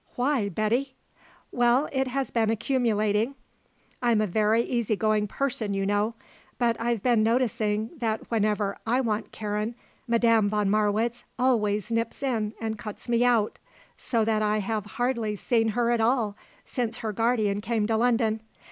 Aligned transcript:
Why, 0.15 0.49
Betty?" 0.49 0.95
"Well, 1.51 1.87
it 1.93 2.07
has 2.07 2.31
been 2.31 2.49
accumulating. 2.49 3.35
I'm 4.01 4.19
a 4.19 4.25
very 4.25 4.63
easy 4.63 4.95
going 4.95 5.27
person, 5.27 5.75
you 5.75 5.85
know; 5.85 6.15
but 6.57 6.75
I've 6.81 7.03
been 7.03 7.21
noticing 7.21 7.91
that 7.99 8.31
whenever 8.31 8.79
I 8.87 8.99
want 9.01 9.31
Karen, 9.31 9.75
Madame 10.07 10.49
von 10.49 10.71
Marwitz 10.71 11.23
always 11.37 11.91
nips 11.91 12.23
in 12.23 12.55
and 12.59 12.79
cuts 12.79 13.07
me 13.07 13.23
out, 13.23 13.59
so 13.95 14.25
that 14.25 14.41
I 14.41 14.57
have 14.57 14.87
hardly 14.97 15.35
seen 15.35 15.67
her 15.67 15.91
at 15.91 16.01
all 16.01 16.35
since 16.65 16.97
her 17.05 17.13
guardian 17.13 17.61
came 17.61 17.85
to 17.85 17.95
London. 17.95 18.41